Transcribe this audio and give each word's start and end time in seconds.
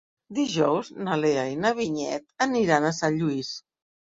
Dijous 0.35 0.87
na 1.07 1.17
Lea 1.25 1.43
i 1.49 1.59
na 1.67 1.73
Vinyet 1.81 2.27
aniran 2.47 2.89
a 2.89 2.95
Sant 3.03 3.21
Lluís. 3.23 3.53